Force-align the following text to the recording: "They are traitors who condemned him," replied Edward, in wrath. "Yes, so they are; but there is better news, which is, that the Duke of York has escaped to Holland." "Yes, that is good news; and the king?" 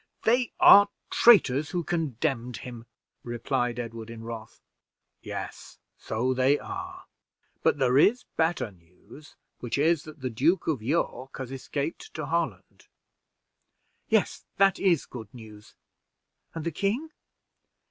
"They 0.23 0.51
are 0.59 0.89
traitors 1.11 1.69
who 1.69 1.83
condemned 1.83 2.57
him," 2.57 2.87
replied 3.23 3.77
Edward, 3.77 4.09
in 4.09 4.23
wrath. 4.23 4.59
"Yes, 5.21 5.77
so 5.95 6.33
they 6.33 6.57
are; 6.57 7.05
but 7.61 7.77
there 7.77 7.99
is 7.99 8.23
better 8.35 8.71
news, 8.71 9.35
which 9.59 9.77
is, 9.77 10.01
that 10.05 10.21
the 10.21 10.31
Duke 10.31 10.65
of 10.65 10.81
York 10.81 11.37
has 11.37 11.51
escaped 11.51 12.15
to 12.15 12.25
Holland." 12.25 12.87
"Yes, 14.09 14.43
that 14.57 14.79
is 14.79 15.05
good 15.05 15.31
news; 15.35 15.75
and 16.55 16.65
the 16.65 16.71
king?" 16.71 17.09